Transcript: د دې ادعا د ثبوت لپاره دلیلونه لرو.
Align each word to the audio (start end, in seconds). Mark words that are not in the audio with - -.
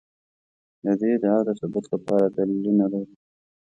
د 0.83 0.85
دې 0.99 1.09
ادعا 1.15 1.39
د 1.45 1.49
ثبوت 1.59 1.85
لپاره 1.93 2.25
دلیلونه 2.35 2.85
لرو. 2.91 3.01